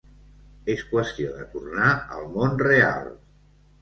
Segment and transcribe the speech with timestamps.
[0.75, 3.13] És qüestió de tornar al món real.